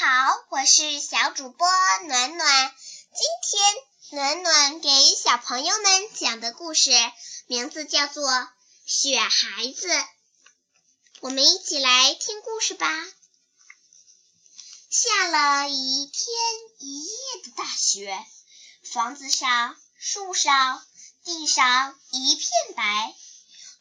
[0.00, 0.06] 好，
[0.50, 1.66] 我是小主播
[2.06, 2.74] 暖暖。
[3.16, 3.74] 今天
[4.12, 6.92] 暖暖给小朋友们讲的故事
[7.48, 8.30] 名字叫做
[8.86, 9.88] 《雪孩子》。
[11.18, 12.86] 我们一起来听故事吧。
[14.88, 16.24] 下了一天
[16.78, 18.24] 一夜的大雪，
[18.92, 20.86] 房子上、树上、
[21.24, 23.16] 地上一片白。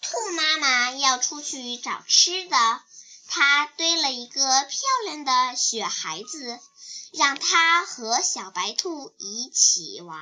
[0.00, 2.56] 兔妈妈要出去找吃的。
[3.28, 6.60] 他堆了一个漂亮的雪孩子，
[7.12, 10.18] 让他和小白兔一起玩。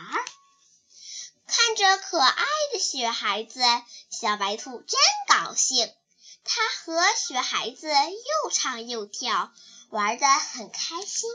[1.46, 3.60] 看着可爱的雪孩子，
[4.10, 5.92] 小白兔真高兴。
[6.46, 9.52] 它和雪孩子又唱又跳，
[9.90, 11.30] 玩得很开心。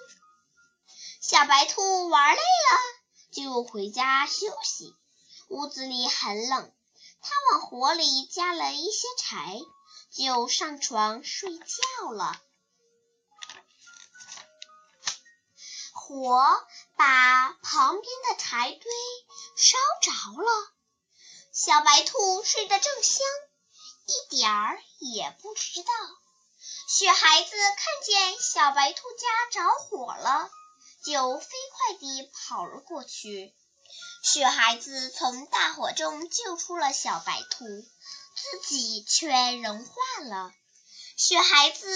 [1.22, 2.80] 小白兔玩累了，
[3.32, 4.96] 就回家休息。
[5.48, 6.72] 屋子里很冷，
[7.22, 9.60] 它往火里加了一些柴。
[10.12, 12.42] 就上床睡觉了。
[15.94, 18.92] 火把旁边的柴堆
[19.56, 20.72] 烧着了，
[21.54, 23.22] 小白兔睡得正香，
[24.08, 25.90] 一点儿也不知道。
[26.88, 30.50] 雪孩子看见小白兔家着火了，
[31.04, 33.54] 就飞快地跑了过去。
[34.24, 37.66] 雪孩子从大火中救出了小白兔。
[38.52, 40.52] 自己却融化了，
[41.16, 41.88] 雪孩子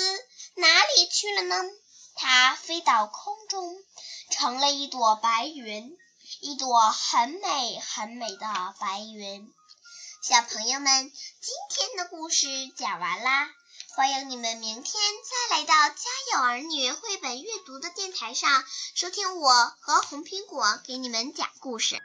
[0.56, 1.56] 哪里去了呢？
[2.16, 3.76] 它飞到空中，
[4.32, 5.98] 成了一朵白云，
[6.42, 9.52] 一朵很美很美的白云。
[10.22, 13.50] 小朋友们，今天的故事讲完啦，
[13.96, 14.94] 欢迎你们明天
[15.50, 15.96] 再来到家
[16.34, 22.02] 有儿女绘本阅读的电台上，收听我和红苹果给你们讲故事。